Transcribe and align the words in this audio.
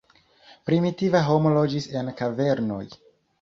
Primitiva 0.69 1.21
homo 1.27 1.51
loĝis 1.59 1.89
en 2.01 2.11
kavernoj. 2.23 2.81